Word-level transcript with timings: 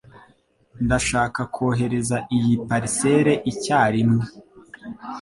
Ndashaka 0.85 1.41
kohereza 1.55 2.17
iyi 2.37 2.53
parcelle 2.67 3.33
icyarimwe. 3.51 4.25